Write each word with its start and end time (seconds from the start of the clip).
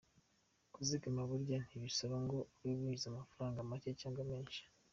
Kuzigama 0.73 1.21
burya 1.29 1.57
ntibisaba 1.67 2.15
ngo 2.25 2.37
ube 2.61 2.71
winjiza 2.79 3.07
amafaranga 3.09 3.67
macye 3.69 3.89
cyangwa 4.01 4.23
menshi. 4.31 4.61